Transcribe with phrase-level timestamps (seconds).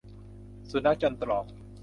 [0.69, 1.45] สุนัขจนตรอก